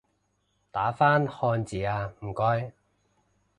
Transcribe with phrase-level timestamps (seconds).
[0.71, 2.73] 打返漢字吖唔該